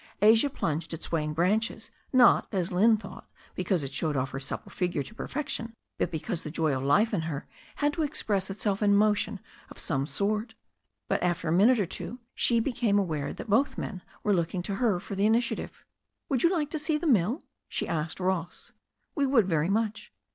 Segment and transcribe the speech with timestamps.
[0.23, 4.71] Asia plunged at swaying branches, not, as Lynne thought, because it showed off her supple
[4.71, 8.81] figure to perfection, but because the joy of life in her had to express itself
[8.81, 10.55] in motion of some sort.
[11.07, 14.75] But after a minute or two she became aware that both men were looking to
[14.77, 15.85] her for the initiative.
[16.29, 18.71] "Would you like to see the mill?" she asked Ross.
[19.13, 20.11] "We would very much."